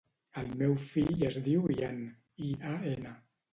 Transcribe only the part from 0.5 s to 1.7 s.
meu fill es diu